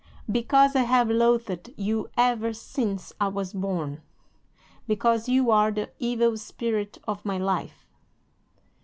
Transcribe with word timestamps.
"'"Because 0.31 0.75
I 0.75 0.81
have 0.81 1.11
loathed 1.11 1.69
you 1.77 2.09
ever 2.17 2.53
since 2.53 3.13
I 3.21 3.27
was 3.27 3.53
born. 3.53 4.01
Because 4.87 5.29
you 5.29 5.51
are 5.51 5.69
the 5.71 5.91
evil 5.99 6.37
spirit 6.37 6.97
of 7.07 7.23
my 7.23 7.37
life." 7.37 7.85